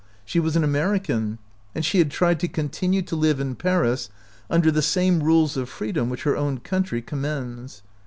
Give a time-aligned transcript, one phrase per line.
[0.25, 1.37] She was an American,
[1.75, 4.09] and she had tried to con tinue to live in Paris
[4.49, 7.83] under the same rules of freedom which her own country com mends.